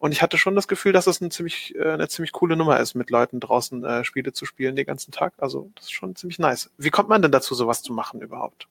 Und 0.01 0.13
ich 0.13 0.23
hatte 0.23 0.39
schon 0.39 0.55
das 0.55 0.69
Gefühl, 0.69 0.93
dass 0.93 1.09
es 1.09 1.21
ein 1.21 1.33
ziemlich, 1.33 1.75
äh, 1.75 1.91
eine 1.93 2.09
ziemlich 2.09 2.31
coole 2.33 2.57
Nummer 2.57 2.79
ist, 2.79 2.95
mit 2.95 3.11
Leuten 3.11 3.41
draußen 3.41 3.85
äh, 3.85 4.05
Spiele 4.05 4.33
zu 4.33 4.45
spielen 4.47 4.77
den 4.77 4.87
ganzen 4.87 5.11
Tag. 5.11 5.33
Also 5.39 5.71
das 5.75 5.87
ist 5.87 5.93
schon 5.93 6.15
ziemlich 6.15 6.39
nice. 6.39 6.71
Wie 6.79 6.91
kommt 6.91 7.09
man 7.09 7.21
denn 7.23 7.33
dazu, 7.33 7.55
sowas 7.57 7.83
zu 7.83 7.93
machen 7.93 8.21
überhaupt? 8.21 8.69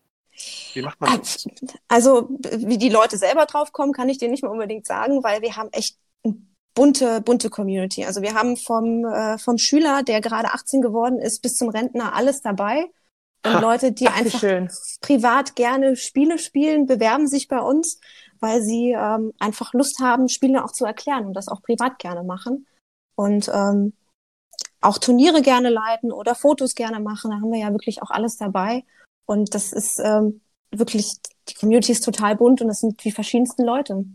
Wie 0.74 0.82
macht 0.82 1.00
man 1.01 1.20
das? 1.20 1.48
Also, 1.88 2.29
wie 2.29 2.77
die 2.77 2.89
Leute 2.89 3.17
selber 3.17 3.46
draufkommen, 3.46 3.94
kann 3.94 4.10
ich 4.10 4.17
dir 4.17 4.29
nicht 4.29 4.44
mehr 4.44 4.51
unbedingt 4.51 4.86
sagen, 4.86 5.24
weil 5.24 5.41
wir 5.41 5.56
haben 5.56 5.70
echt 5.72 5.98
eine 6.24 6.36
bunte, 6.75 7.22
bunte 7.22 7.50
Community. 7.50 8.06
Also 8.06 8.22
wir 8.22 8.34
haben 8.34 8.58
vom, 8.58 9.06
äh, 9.06 9.38
vom 9.38 9.58
Schüler, 9.58 10.03
der 10.03 10.22
gerade 10.22 10.53
18 10.53 10.82
geworden 10.82 11.20
ist, 11.20 11.41
bis 11.41 11.56
zum 11.56 11.70
Rentner 11.70 12.13
alles 12.13 12.41
dabei. 12.41 12.86
Und 13.46 13.53
Ha. 13.53 13.60
Leute, 13.60 13.91
die 13.91 14.08
einfach 14.08 14.39
schön. 14.39 14.70
privat 15.01 15.56
gerne 15.56 15.96
Spiele 15.96 16.38
spielen, 16.38 16.86
bewerben 16.86 17.27
sich 17.27 17.48
bei 17.48 17.60
uns, 17.60 18.00
weil 18.39 18.62
sie 18.62 18.91
ähm, 18.91 19.34
einfach 19.39 19.74
Lust 19.74 20.00
haben, 20.00 20.29
Spiele 20.29 20.63
auch 20.63 20.72
zu 20.72 20.86
erklären 20.86 21.25
und 21.25 21.34
das 21.34 21.48
auch 21.48 21.62
privat 21.62 22.00
gerne 22.00 22.24
machen. 22.24 22.67
Und 23.15 23.50
ähm, 23.53 23.94
auch 24.82 24.98
Turniere 25.00 25.41
gerne 25.41 25.70
leiten 25.70 26.12
oder 26.12 26.36
Fotos 26.36 26.75
gerne 26.75 27.00
machen. 27.00 27.32
Da 27.32 27.38
haben 27.38 27.51
wir 27.51 27.60
ja 27.60 27.72
wirklich 27.72 28.01
auch 28.03 28.12
alles 28.12 28.38
dabei. 28.38 28.84
Und 29.27 29.53
das 29.53 29.74
ist 29.74 30.00
ähm, 30.00 30.41
wirklich, 30.72 31.17
die 31.50 31.53
Community 31.53 31.91
ist 31.91 32.03
total 32.03 32.36
bunt 32.36 32.62
und 32.62 32.69
das 32.69 32.79
sind 32.79 33.03
die 33.03 33.12
verschiedensten 33.12 33.63
Leute. 33.63 34.05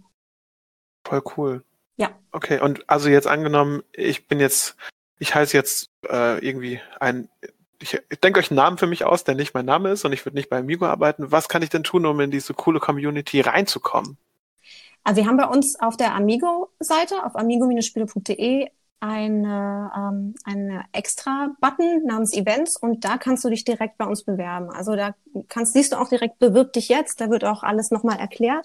Voll 1.04 1.22
cool. 1.36 1.64
Ja. 1.96 2.10
Okay, 2.32 2.58
und 2.60 2.88
also 2.88 3.08
jetzt 3.08 3.28
angenommen, 3.28 3.82
ich 3.92 4.26
bin 4.26 4.40
jetzt, 4.40 4.74
ich 5.18 5.34
heiße 5.34 5.56
jetzt 5.56 5.90
äh, 6.08 6.44
irgendwie 6.44 6.80
ein, 6.98 7.28
ich, 7.80 8.00
ich 8.08 8.20
denke 8.20 8.40
euch 8.40 8.50
einen 8.50 8.56
Namen 8.56 8.78
für 8.78 8.86
mich 8.86 9.04
aus, 9.04 9.22
der 9.22 9.34
nicht 9.34 9.52
mein 9.54 9.66
Name 9.66 9.90
ist 9.90 10.04
und 10.04 10.12
ich 10.12 10.24
würde 10.24 10.36
nicht 10.36 10.48
bei 10.48 10.58
Amigo 10.58 10.86
arbeiten. 10.86 11.30
Was 11.30 11.48
kann 11.48 11.62
ich 11.62 11.68
denn 11.68 11.84
tun, 11.84 12.06
um 12.06 12.18
in 12.20 12.30
diese 12.30 12.54
coole 12.54 12.80
Community 12.80 13.40
reinzukommen? 13.42 14.16
Also 15.04 15.20
wir 15.20 15.28
haben 15.28 15.36
bei 15.36 15.46
uns 15.46 15.78
auf 15.78 15.96
der 15.96 16.14
Amigo-Seite, 16.14 17.24
auf 17.24 17.36
amigo-spiele.de, 17.36 18.70
eine, 19.02 19.90
ähm, 19.96 20.34
eine 20.44 20.84
extra 20.92 21.50
Button 21.60 22.04
namens 22.06 22.32
Events 22.34 22.76
und 22.76 23.04
da 23.04 23.18
kannst 23.18 23.44
du 23.44 23.50
dich 23.50 23.64
direkt 23.64 23.98
bei 23.98 24.06
uns 24.06 24.22
bewerben. 24.22 24.70
Also 24.70 24.94
da 24.94 25.16
kannst, 25.48 25.72
siehst 25.72 25.92
du 25.92 25.96
auch 25.96 26.08
direkt, 26.08 26.38
bewirb 26.38 26.72
dich 26.72 26.88
jetzt, 26.88 27.20
da 27.20 27.28
wird 27.28 27.44
auch 27.44 27.64
alles 27.64 27.90
nochmal 27.90 28.20
erklärt. 28.20 28.64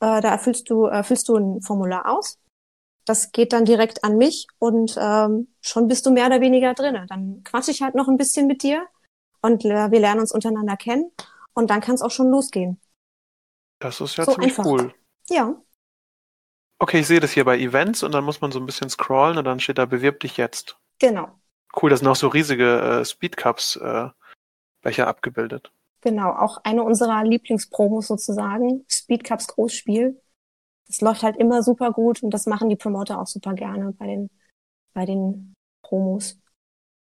Äh, 0.00 0.22
da 0.22 0.30
erfüllst 0.30 0.70
du, 0.70 0.84
erfüllst 0.84 1.28
du 1.28 1.36
ein 1.36 1.60
Formular 1.60 2.08
aus. 2.08 2.38
Das 3.04 3.30
geht 3.30 3.52
dann 3.52 3.66
direkt 3.66 4.04
an 4.04 4.16
mich 4.16 4.46
und 4.58 4.96
ähm, 4.98 5.48
schon 5.60 5.86
bist 5.86 6.06
du 6.06 6.12
mehr 6.12 6.26
oder 6.26 6.40
weniger 6.40 6.72
drinne. 6.72 7.04
Dann 7.06 7.42
quatsche 7.44 7.70
ich 7.70 7.82
halt 7.82 7.94
noch 7.94 8.08
ein 8.08 8.16
bisschen 8.16 8.46
mit 8.46 8.62
dir 8.62 8.86
und 9.42 9.66
äh, 9.66 9.90
wir 9.90 10.00
lernen 10.00 10.20
uns 10.20 10.32
untereinander 10.32 10.78
kennen 10.78 11.10
und 11.52 11.68
dann 11.68 11.82
kann 11.82 11.94
es 11.94 12.02
auch 12.02 12.10
schon 12.10 12.30
losgehen. 12.30 12.80
Das 13.80 14.00
ist 14.00 14.16
ja 14.16 14.24
so 14.24 14.32
ziemlich 14.32 14.58
einfach. 14.58 14.64
cool. 14.64 14.94
Ja. 15.28 15.60
Okay, 16.80 17.00
ich 17.00 17.06
sehe 17.06 17.20
das 17.20 17.32
hier 17.32 17.44
bei 17.44 17.58
Events 17.58 18.02
und 18.02 18.12
dann 18.12 18.24
muss 18.24 18.40
man 18.40 18.52
so 18.52 18.60
ein 18.60 18.66
bisschen 18.66 18.88
scrollen 18.88 19.36
und 19.36 19.44
dann 19.44 19.58
steht 19.58 19.78
da 19.78 19.86
bewirb 19.86 20.20
dich 20.20 20.36
jetzt. 20.36 20.76
Genau. 21.00 21.28
Cool, 21.80 21.90
das 21.90 22.00
sind 22.00 22.08
auch 22.08 22.16
so 22.16 22.28
riesige 22.28 22.80
äh, 22.80 23.04
Speedcups 23.04 23.76
äh, 23.76 24.08
Becher 24.82 25.08
abgebildet. 25.08 25.72
Genau, 26.00 26.30
auch 26.30 26.58
eine 26.62 26.84
unserer 26.84 27.24
Lieblingspromos 27.24 28.06
sozusagen, 28.06 28.84
Speedcups 28.88 29.48
Großspiel. 29.48 30.20
Das 30.86 31.00
läuft 31.00 31.22
halt 31.22 31.36
immer 31.36 31.62
super 31.62 31.92
gut 31.92 32.22
und 32.22 32.30
das 32.30 32.46
machen 32.46 32.68
die 32.68 32.76
Promoter 32.76 33.20
auch 33.20 33.26
super 33.26 33.54
gerne 33.54 33.92
bei 33.92 34.06
den, 34.06 34.30
bei 34.94 35.04
den 35.04 35.54
Promos. 35.82 36.38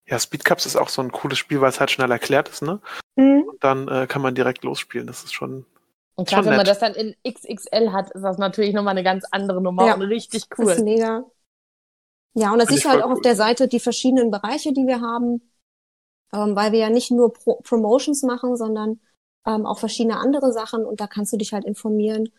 Ja, 0.08 0.20
Speedcups 0.20 0.66
ist 0.66 0.76
auch 0.76 0.90
so 0.90 1.02
ein 1.02 1.12
cooles 1.12 1.38
Spiel, 1.38 1.62
weil 1.62 1.70
es 1.70 1.80
halt 1.80 1.92
schnell 1.92 2.12
erklärt 2.12 2.50
ist, 2.50 2.64
ne? 2.64 2.82
Mhm. 3.16 3.44
Und 3.44 3.64
dann 3.64 3.88
äh, 3.88 4.08
kann 4.08 4.22
man 4.22 4.36
direkt 4.36 4.64
losspielen. 4.64 5.08
Das 5.08 5.24
ist 5.24 5.34
schon 5.34 5.66
und 6.22 6.30
gerade 6.30 6.46
wenn 6.46 6.56
man 6.56 6.66
das 6.68 6.78
dann 6.78 6.94
in 6.94 7.16
XXL 7.28 7.92
hat, 7.92 8.12
ist 8.12 8.22
das 8.22 8.38
natürlich 8.38 8.76
nochmal 8.76 8.92
eine 8.92 9.04
ganz 9.04 9.26
andere 9.32 9.60
Nummer 9.60 9.88
ja, 9.88 9.96
und 9.96 10.04
richtig 10.04 10.44
cool. 10.56 10.66
Das 10.66 10.78
ist 10.78 10.84
mega. 10.84 11.24
Ja, 12.36 12.54
und 12.54 12.60
da 12.60 12.68
siehst 12.68 12.86
du 12.86 12.90
halt 12.90 13.02
auch 13.02 13.08
cool. 13.08 13.14
auf 13.14 13.22
der 13.22 13.36
Seite 13.36 13.68
die 13.68 13.80
verschiedenen 13.80 14.30
Bereiche, 14.30 14.72
die 14.72 14.86
wir 14.86 15.02
haben, 15.02 15.52
ähm, 16.32 16.56
weil 16.56 16.74
wir 16.74 16.80
ja 16.80 16.90
nicht 16.92 17.10
nur 17.10 17.34
Pro 17.34 17.56
Promotions 17.64 18.22
machen, 18.22 18.56
sondern 18.56 19.00
ähm, 19.48 19.66
auch 19.66 19.80
verschiedene 19.80 20.20
andere 20.20 20.54
Sachen 20.54 20.86
und 20.86 21.02
da 21.02 21.08
kannst 21.08 21.34
du 21.34 21.38
dich 21.38 21.54
halt 21.54 21.66
informieren, 21.66 22.30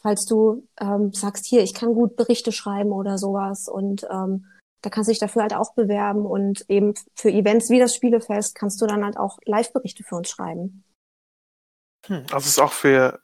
falls 0.00 0.24
du 0.24 0.66
ähm, 0.80 1.12
sagst, 1.12 1.44
hier, 1.44 1.62
ich 1.62 1.74
kann 1.74 1.92
gut 1.92 2.16
Berichte 2.16 2.52
schreiben 2.52 2.92
oder 2.92 3.18
sowas 3.18 3.68
und 3.68 4.06
ähm, 4.10 4.46
da 4.80 4.88
kannst 4.88 5.08
du 5.08 5.12
dich 5.12 5.20
dafür 5.20 5.42
halt 5.42 5.54
auch 5.54 5.74
bewerben 5.74 6.24
und 6.24 6.64
eben 6.70 6.94
für 7.14 7.30
Events 7.30 7.68
wie 7.68 7.80
das 7.80 7.94
Spielefest 7.94 8.54
kannst 8.54 8.80
du 8.80 8.86
dann 8.86 9.04
halt 9.04 9.18
auch 9.18 9.38
Live-Berichte 9.44 10.04
für 10.04 10.16
uns 10.16 10.30
schreiben. 10.30 10.84
Hm, 12.06 12.24
also 12.30 12.38
es 12.38 12.46
ist 12.48 12.60
auch 12.60 12.72
für 12.72 13.20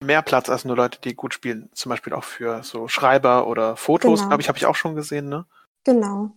mehr 0.00 0.22
Platz 0.22 0.48
als 0.48 0.64
nur 0.64 0.76
Leute, 0.76 1.00
die 1.00 1.14
gut 1.14 1.34
spielen. 1.34 1.70
Zum 1.74 1.90
Beispiel 1.90 2.12
auch 2.12 2.24
für 2.24 2.62
so 2.62 2.88
Schreiber 2.88 3.46
oder 3.46 3.76
Fotos, 3.76 4.20
genau. 4.20 4.28
glaube 4.28 4.42
ich, 4.42 4.48
habe 4.48 4.58
ich 4.58 4.66
auch 4.66 4.74
schon 4.74 4.94
gesehen, 4.94 5.28
ne? 5.28 5.46
Genau. 5.84 6.30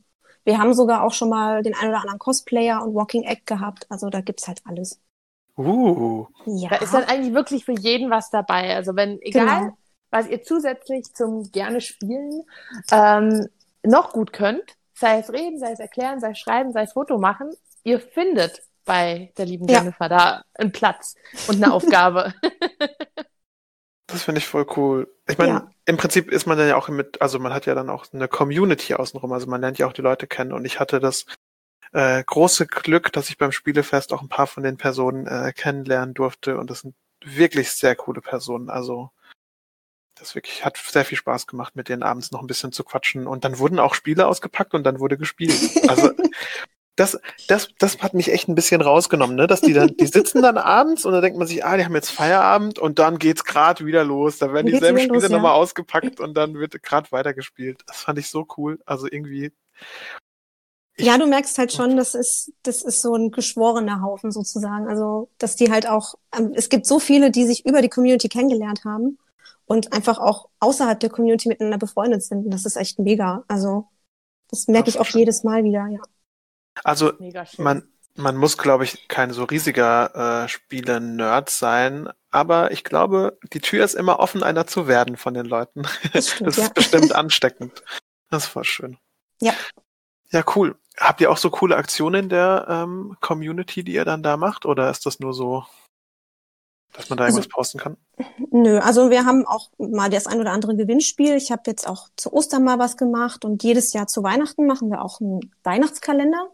Wir 0.43 0.59
haben 0.59 0.73
sogar 0.73 1.03
auch 1.03 1.13
schon 1.13 1.29
mal 1.29 1.63
den 1.63 1.73
ein 1.75 1.89
oder 1.89 2.01
anderen 2.01 2.19
Cosplayer 2.19 2.83
und 2.83 2.93
Walking 2.93 3.23
Egg 3.23 3.41
gehabt. 3.45 3.87
Also 3.89 4.09
da 4.09 4.21
gibt's 4.21 4.47
halt 4.47 4.61
alles. 4.65 5.01
Uh. 5.57 6.27
Ja. 6.45 6.69
Da 6.69 6.75
ist 6.77 6.93
dann 6.93 7.05
eigentlich 7.05 7.33
wirklich 7.33 7.65
für 7.65 7.73
jeden 7.73 8.11
was 8.11 8.29
dabei. 8.29 8.75
Also 8.75 8.95
wenn, 8.95 9.19
egal, 9.21 9.61
genau. 9.61 9.77
was 10.11 10.27
ihr 10.27 10.43
zusätzlich 10.43 11.13
zum 11.13 11.51
gerne 11.51 11.81
spielen 11.81 12.43
ähm, 12.91 13.47
noch 13.83 14.11
gut 14.13 14.33
könnt, 14.33 14.77
sei 14.93 15.19
es 15.19 15.31
reden, 15.31 15.59
sei 15.59 15.71
es 15.71 15.79
erklären, 15.79 16.19
sei 16.19 16.31
es 16.31 16.39
schreiben, 16.39 16.71
sei 16.73 16.83
es 16.83 16.93
Foto 16.93 17.17
machen, 17.17 17.51
ihr 17.83 17.99
findet 17.99 18.61
bei 18.85 19.31
der 19.37 19.45
lieben 19.45 19.67
ja. 19.67 19.79
Jennifer 19.79 20.09
da 20.09 20.43
einen 20.53 20.71
Platz 20.71 21.15
und 21.47 21.61
eine 21.63 21.73
Aufgabe. 21.73 22.33
Das 24.07 24.23
finde 24.23 24.39
ich 24.39 24.47
voll 24.47 24.67
cool. 24.77 25.11
Ich 25.27 25.37
meine, 25.39 25.51
ja. 25.51 25.71
im 25.85 25.97
Prinzip 25.97 26.31
ist 26.31 26.45
man 26.45 26.57
dann 26.57 26.67
ja 26.67 26.75
auch 26.75 26.89
mit, 26.89 27.21
also 27.21 27.39
man 27.39 27.53
hat 27.53 27.65
ja 27.65 27.73
dann 27.73 27.89
auch 27.89 28.05
eine 28.13 28.27
Community 28.27 28.93
außenrum, 28.93 29.33
also 29.33 29.47
man 29.47 29.61
lernt 29.61 29.79
ja 29.79 29.87
auch 29.87 29.93
die 29.93 30.03
Leute 30.03 30.27
kennen 30.27 30.53
und 30.53 30.63
ich 30.63 30.79
hatte 30.79 30.99
das 30.99 31.25
äh, 31.91 32.23
große 32.23 32.67
Glück, 32.67 33.11
dass 33.11 33.29
ich 33.29 33.37
beim 33.37 33.51
Spielefest 33.51 34.13
auch 34.13 34.21
ein 34.21 34.29
paar 34.29 34.45
von 34.45 34.61
den 34.61 34.77
Personen 34.77 35.25
äh, 35.25 35.53
kennenlernen 35.53 36.13
durfte 36.13 36.57
und 36.57 36.69
das 36.69 36.81
sind 36.81 36.95
wirklich 37.23 37.71
sehr 37.71 37.95
coole 37.95 38.21
Personen. 38.21 38.69
Also 38.69 39.09
das 40.13 40.35
wirklich 40.35 40.63
hat 40.63 40.77
sehr 40.77 41.03
viel 41.03 41.17
Spaß 41.17 41.47
gemacht, 41.47 41.75
mit 41.75 41.89
denen 41.89 42.03
abends 42.03 42.31
noch 42.31 42.41
ein 42.41 42.47
bisschen 42.47 42.71
zu 42.71 42.83
quatschen 42.83 43.27
und 43.27 43.43
dann 43.43 43.57
wurden 43.57 43.79
auch 43.79 43.95
Spiele 43.95 44.27
ausgepackt 44.27 44.73
und 44.73 44.83
dann 44.83 44.99
wurde 44.99 45.17
gespielt. 45.17 45.59
Also 45.89 46.11
das, 46.95 47.19
das, 47.47 47.69
das 47.77 47.99
hat 47.99 48.13
mich 48.13 48.31
echt 48.31 48.47
ein 48.47 48.55
bisschen 48.55 48.81
rausgenommen, 48.81 49.35
ne? 49.35 49.47
Dass 49.47 49.61
die 49.61 49.73
dann, 49.73 49.95
die 49.97 50.05
sitzen 50.05 50.41
dann 50.41 50.57
abends 50.57 51.05
und 51.05 51.11
dann 51.11 51.21
denkt 51.21 51.37
man 51.37 51.47
sich, 51.47 51.65
ah, 51.65 51.75
die 51.75 51.83
haben 51.83 51.95
jetzt 51.95 52.09
Feierabend 52.09 52.79
und 52.79 52.99
dann 52.99 53.19
geht's 53.19 53.43
gerade 53.43 53.85
wieder 53.85 54.03
los. 54.05 54.37
Da 54.37 54.53
werden 54.53 54.67
dieselben 54.67 54.99
Spiele 54.99 55.19
los, 55.19 55.29
nochmal 55.29 55.51
ja. 55.51 55.57
ausgepackt 55.57 56.19
und 56.21 56.35
dann 56.35 56.53
wird 56.55 56.81
gerade 56.83 57.11
weitergespielt. 57.11 57.81
Das 57.85 57.97
fand 57.97 58.17
ich 58.19 58.29
so 58.29 58.47
cool. 58.57 58.79
Also 58.85 59.07
irgendwie. 59.11 59.51
ja, 60.97 61.17
du 61.17 61.27
merkst 61.27 61.57
halt 61.57 61.73
schon, 61.73 61.97
das 61.97 62.15
ist, 62.15 62.53
das 62.63 62.81
ist 62.81 63.01
so 63.01 63.13
ein 63.15 63.31
geschworener 63.31 64.01
Haufen 64.01 64.31
sozusagen. 64.31 64.87
Also, 64.87 65.29
dass 65.37 65.57
die 65.57 65.71
halt 65.71 65.89
auch, 65.89 66.15
ähm, 66.37 66.53
es 66.55 66.69
gibt 66.69 66.85
so 66.85 66.99
viele, 66.99 67.29
die 67.29 67.45
sich 67.45 67.65
über 67.65 67.81
die 67.81 67.89
Community 67.89 68.29
kennengelernt 68.29 68.85
haben 68.85 69.17
und 69.65 69.91
einfach 69.91 70.17
auch 70.17 70.47
außerhalb 70.61 70.97
der 71.01 71.09
Community 71.09 71.49
miteinander 71.49 71.77
befreundet 71.77 72.23
sind. 72.23 72.45
Und 72.45 72.51
das 72.51 72.63
ist 72.63 72.77
echt 72.77 72.99
mega. 72.99 73.43
Also, 73.49 73.87
das 74.49 74.69
merke 74.69 74.87
ich 74.87 74.99
auch 74.99 75.07
jedes 75.07 75.43
Mal 75.43 75.65
wieder, 75.65 75.87
ja. 75.87 75.99
Also 76.83 77.13
man, 77.57 77.87
man 78.15 78.37
muss, 78.37 78.57
glaube 78.57 78.83
ich, 78.83 79.07
kein 79.07 79.31
so 79.31 79.43
riesiger 79.43 80.43
äh, 80.43 80.49
Spiele-Nerd 80.49 81.49
sein, 81.49 82.09
aber 82.31 82.71
ich 82.71 82.83
glaube, 82.83 83.37
die 83.53 83.61
Tür 83.61 83.83
ist 83.83 83.93
immer 83.93 84.19
offen, 84.19 84.43
einer 84.43 84.67
zu 84.67 84.87
werden 84.87 85.17
von 85.17 85.33
den 85.33 85.45
Leuten. 85.45 85.83
Das, 86.13 86.29
stimmt, 86.31 86.47
das 86.47 86.57
ist 86.57 86.63
ja. 86.63 86.73
bestimmt 86.73 87.15
ansteckend. 87.15 87.83
Das 88.29 88.43
ist 88.43 88.49
voll 88.49 88.63
schön. 88.63 88.97
Ja. 89.41 89.53
Ja, 90.31 90.43
cool. 90.55 90.77
Habt 90.97 91.21
ihr 91.21 91.31
auch 91.31 91.37
so 91.37 91.49
coole 91.49 91.75
Aktionen 91.75 92.25
in 92.25 92.29
der 92.29 92.65
ähm, 92.69 93.17
Community, 93.21 93.83
die 93.83 93.93
ihr 93.93 94.05
dann 94.05 94.23
da 94.23 94.37
macht? 94.37 94.65
Oder 94.65 94.89
ist 94.89 95.05
das 95.05 95.19
nur 95.19 95.33
so, 95.33 95.65
dass 96.93 97.09
man 97.09 97.17
da 97.17 97.25
irgendwas 97.25 97.45
also, 97.45 97.55
posten 97.55 97.79
kann? 97.79 97.97
Nö, 98.51 98.79
also 98.79 99.09
wir 99.09 99.25
haben 99.25 99.45
auch 99.45 99.69
mal 99.77 100.09
das 100.09 100.27
ein 100.27 100.39
oder 100.39 100.51
andere 100.51 100.75
Gewinnspiel. 100.75 101.35
Ich 101.35 101.51
habe 101.51 101.63
jetzt 101.67 101.87
auch 101.87 102.09
zu 102.15 102.33
Ostern 102.33 102.63
mal 102.63 102.79
was 102.79 102.97
gemacht 102.97 103.45
und 103.45 103.63
jedes 103.63 103.93
Jahr 103.93 104.07
zu 104.07 104.23
Weihnachten 104.23 104.65
machen 104.67 104.89
wir 104.89 105.01
auch 105.01 105.19
einen 105.19 105.53
Weihnachtskalender. 105.63 106.49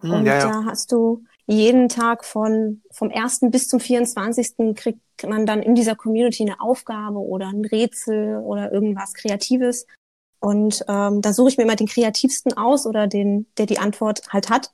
Hm, 0.00 0.10
und 0.10 0.26
ja, 0.26 0.38
ja. 0.38 0.48
da 0.48 0.64
hast 0.64 0.92
du 0.92 1.24
jeden 1.46 1.88
Tag 1.88 2.24
von 2.24 2.82
vom 2.90 3.10
1. 3.10 3.40
bis 3.50 3.68
zum 3.68 3.80
24. 3.80 4.74
kriegt 4.76 5.00
man 5.26 5.46
dann 5.46 5.62
in 5.62 5.74
dieser 5.74 5.96
Community 5.96 6.44
eine 6.44 6.60
Aufgabe 6.60 7.18
oder 7.18 7.48
ein 7.48 7.64
Rätsel 7.64 8.38
oder 8.38 8.72
irgendwas 8.72 9.14
Kreatives. 9.14 9.86
Und 10.38 10.84
ähm, 10.88 11.20
da 11.20 11.32
suche 11.32 11.50
ich 11.50 11.56
mir 11.58 11.64
immer 11.64 11.76
den 11.76 11.86
kreativsten 11.86 12.56
aus 12.56 12.86
oder 12.86 13.06
den, 13.06 13.46
der 13.58 13.66
die 13.66 13.78
Antwort 13.78 14.32
halt 14.32 14.48
hat. 14.48 14.72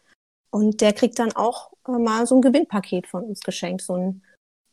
Und 0.51 0.81
der 0.81 0.93
kriegt 0.93 1.19
dann 1.19 1.33
auch 1.33 1.73
äh, 1.89 1.93
mal 1.93 2.27
so 2.27 2.37
ein 2.37 2.43
Gewinnpaket 2.43 3.07
von 3.07 3.25
uns 3.25 3.41
geschenkt, 3.41 3.83
so 3.83 3.95
ein 3.95 4.23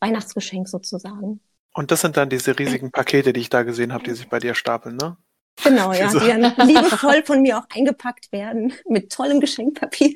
Weihnachtsgeschenk 0.00 0.68
sozusagen. 0.68 1.40
Und 1.74 1.90
das 1.90 2.02
sind 2.02 2.16
dann 2.16 2.30
diese 2.30 2.56
riesigen 2.56 2.92
Pakete, 2.92 3.32
die 3.32 3.40
ich 3.40 3.50
da 3.50 3.64
gesehen 3.64 3.92
habe, 3.92 4.04
die 4.04 4.12
sich 4.12 4.28
bei 4.28 4.38
dir 4.38 4.54
stapeln, 4.54 4.96
ne? 4.96 5.16
Genau, 5.62 5.92
ja, 5.92 6.10
die 6.10 6.26
dann 6.26 6.42
liebevoll 6.68 7.22
von 7.24 7.42
mir 7.42 7.58
auch 7.58 7.66
eingepackt 7.74 8.32
werden 8.32 8.72
mit 8.88 9.10
tollem 9.12 9.40
Geschenkpapier. 9.40 10.14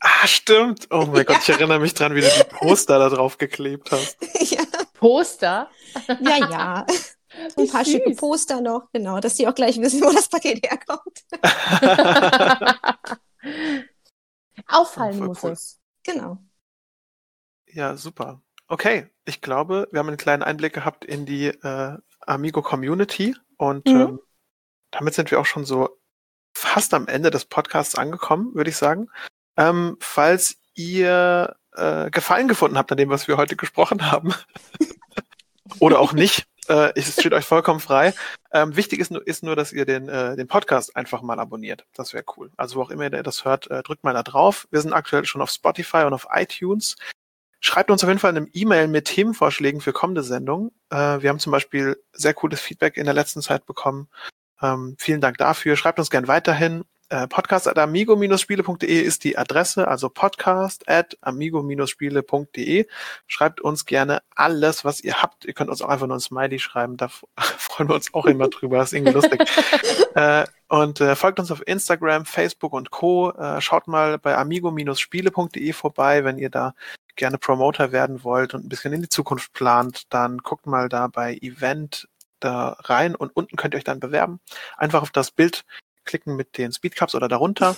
Ah, 0.00 0.26
stimmt. 0.26 0.88
Oh 0.90 1.06
mein 1.06 1.24
Gott, 1.24 1.38
ich 1.42 1.48
erinnere 1.48 1.80
mich 1.80 1.94
dran, 1.94 2.14
wie 2.14 2.20
du 2.20 2.28
die 2.28 2.44
Poster 2.44 2.98
da 2.98 3.08
drauf 3.08 3.38
geklebt 3.38 3.90
hast. 3.92 4.16
Ja. 4.40 4.62
Poster? 4.94 5.70
Ja, 6.20 6.36
ja. 6.36 6.86
Ein 7.56 7.68
paar 7.68 7.84
süß. 7.84 7.92
schicke 7.92 8.14
Poster 8.14 8.60
noch, 8.60 8.90
genau, 8.92 9.20
dass 9.20 9.34
die 9.36 9.46
auch 9.46 9.54
gleich 9.54 9.80
wissen, 9.80 10.02
wo 10.02 10.10
das 10.10 10.28
Paket 10.28 10.66
herkommt. 10.66 11.24
Auffallen 14.66 15.18
muss 15.24 15.42
cool. 15.42 15.52
es. 15.52 15.80
Genau. 16.04 16.38
Ja, 17.66 17.96
super. 17.96 18.42
Okay, 18.66 19.08
ich 19.24 19.40
glaube, 19.40 19.88
wir 19.90 20.00
haben 20.00 20.08
einen 20.08 20.16
kleinen 20.16 20.42
Einblick 20.42 20.72
gehabt 20.72 21.04
in 21.04 21.24
die 21.24 21.46
äh, 21.46 21.98
Amigo 22.20 22.62
Community 22.62 23.36
und 23.56 23.86
mhm. 23.86 24.00
ähm, 24.00 24.20
damit 24.90 25.14
sind 25.14 25.30
wir 25.30 25.40
auch 25.40 25.46
schon 25.46 25.64
so 25.64 26.00
fast 26.52 26.94
am 26.94 27.06
Ende 27.06 27.30
des 27.30 27.44
Podcasts 27.44 27.94
angekommen, 27.94 28.54
würde 28.54 28.70
ich 28.70 28.76
sagen. 28.76 29.08
Ähm, 29.60 29.98
falls 30.00 30.56
ihr 30.74 31.54
äh, 31.76 32.10
Gefallen 32.10 32.48
gefunden 32.48 32.78
habt 32.78 32.90
an 32.90 32.96
dem, 32.96 33.10
was 33.10 33.28
wir 33.28 33.36
heute 33.36 33.56
gesprochen 33.56 34.10
haben, 34.10 34.32
oder 35.80 36.00
auch 36.00 36.14
nicht, 36.14 36.46
äh, 36.68 36.92
es 36.94 37.12
steht 37.12 37.34
euch 37.34 37.44
vollkommen 37.44 37.80
frei. 37.80 38.14
Ähm, 38.52 38.74
wichtig 38.74 39.00
ist 39.00 39.10
nur, 39.10 39.26
ist 39.26 39.42
nur, 39.42 39.56
dass 39.56 39.72
ihr 39.72 39.84
den, 39.84 40.08
äh, 40.08 40.34
den 40.34 40.48
Podcast 40.48 40.96
einfach 40.96 41.20
mal 41.20 41.38
abonniert. 41.38 41.84
Das 41.94 42.14
wäre 42.14 42.24
cool. 42.36 42.50
Also 42.56 42.76
wo 42.76 42.82
auch 42.82 42.90
immer 42.90 43.12
ihr 43.12 43.22
das 43.22 43.44
hört, 43.44 43.70
äh, 43.70 43.82
drückt 43.82 44.02
mal 44.02 44.14
da 44.14 44.22
drauf. 44.22 44.66
Wir 44.70 44.80
sind 44.80 44.94
aktuell 44.94 45.26
schon 45.26 45.42
auf 45.42 45.50
Spotify 45.50 46.04
und 46.04 46.14
auf 46.14 46.26
iTunes. 46.32 46.96
Schreibt 47.60 47.90
uns 47.90 48.02
auf 48.02 48.08
jeden 48.08 48.18
Fall 48.18 48.34
eine 48.34 48.48
E-Mail 48.54 48.88
mit 48.88 49.04
Themenvorschlägen 49.04 49.82
für 49.82 49.92
kommende 49.92 50.22
Sendungen. 50.22 50.70
Äh, 50.88 51.20
wir 51.20 51.28
haben 51.28 51.38
zum 51.38 51.52
Beispiel 51.52 52.02
sehr 52.12 52.32
cooles 52.32 52.62
Feedback 52.62 52.96
in 52.96 53.04
der 53.04 53.14
letzten 53.14 53.42
Zeit 53.42 53.66
bekommen 53.66 54.08
ähm, 54.62 54.96
vielen 54.98 55.20
Dank 55.20 55.38
dafür. 55.38 55.76
Schreibt 55.76 55.98
uns 55.98 56.10
gern 56.10 56.28
weiterhin. 56.28 56.84
Äh, 57.10 57.26
podcast 57.26 57.68
at 57.68 57.78
amigo-spiele.de 57.78 59.00
ist 59.00 59.24
die 59.24 59.36
Adresse, 59.36 59.86
also 59.88 60.08
podcast 60.08 60.88
at 60.88 61.18
amigo-spiele.de. 61.20 62.86
Schreibt 63.26 63.60
uns 63.60 63.84
gerne 63.84 64.22
alles, 64.34 64.84
was 64.84 65.00
ihr 65.00 65.20
habt. 65.20 65.44
Ihr 65.44 65.52
könnt 65.52 65.70
uns 65.70 65.82
auch 65.82 65.88
einfach 65.88 66.06
nur 66.06 66.16
ein 66.16 66.20
Smiley 66.20 66.58
schreiben, 66.58 66.96
da 66.96 67.08
freuen 67.36 67.88
wir 67.88 67.94
uns 67.96 68.14
auch 68.14 68.26
immer 68.26 68.48
drüber, 68.48 68.78
das 68.78 68.92
ist 68.92 68.98
irgendwie 68.98 69.12
lustig. 69.12 69.42
äh, 70.14 70.44
und 70.68 71.00
äh, 71.00 71.16
folgt 71.16 71.40
uns 71.40 71.50
auf 71.50 71.66
Instagram, 71.66 72.24
Facebook 72.24 72.72
und 72.72 72.90
Co. 72.90 73.32
Äh, 73.32 73.60
schaut 73.60 73.88
mal 73.88 74.18
bei 74.18 74.36
amigo-spiele.de 74.36 75.72
vorbei, 75.72 76.24
wenn 76.24 76.38
ihr 76.38 76.50
da 76.50 76.74
gerne 77.16 77.38
Promoter 77.38 77.92
werden 77.92 78.22
wollt 78.22 78.54
und 78.54 78.64
ein 78.64 78.68
bisschen 78.68 78.92
in 78.92 79.02
die 79.02 79.08
Zukunft 79.08 79.52
plant, 79.52 80.04
dann 80.10 80.38
guckt 80.38 80.66
mal 80.66 80.88
da 80.88 81.08
bei 81.08 81.36
Event 81.42 82.08
da 82.38 82.76
rein 82.80 83.14
und 83.14 83.34
unten 83.36 83.56
könnt 83.56 83.74
ihr 83.74 83.78
euch 83.78 83.84
dann 83.84 84.00
bewerben. 84.00 84.40
Einfach 84.76 85.02
auf 85.02 85.10
das 85.10 85.30
Bild 85.30 85.64
klicken 86.04 86.36
mit 86.36 86.58
den 86.58 86.72
Speedcups 86.72 87.14
oder 87.14 87.28
darunter. 87.28 87.76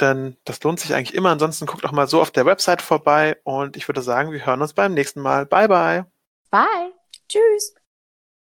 Denn 0.00 0.36
das 0.44 0.62
lohnt 0.62 0.80
sich 0.80 0.94
eigentlich 0.94 1.14
immer. 1.14 1.30
Ansonsten 1.30 1.66
guckt 1.66 1.84
auch 1.84 1.92
mal 1.92 2.08
so 2.08 2.20
auf 2.20 2.30
der 2.30 2.46
Website 2.46 2.82
vorbei 2.82 3.38
und 3.44 3.76
ich 3.76 3.88
würde 3.88 4.02
sagen, 4.02 4.32
wir 4.32 4.44
hören 4.44 4.62
uns 4.62 4.74
beim 4.74 4.94
nächsten 4.94 5.20
Mal. 5.20 5.46
Bye 5.46 5.68
bye. 5.68 6.06
Bye. 6.50 6.92
Tschüss. 7.28 7.75